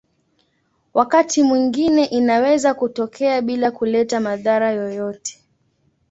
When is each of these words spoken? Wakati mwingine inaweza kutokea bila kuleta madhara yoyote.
Wakati 0.93 1.43
mwingine 1.43 2.05
inaweza 2.05 2.73
kutokea 2.73 3.41
bila 3.41 3.71
kuleta 3.71 4.19
madhara 4.19 4.71
yoyote. 4.71 5.39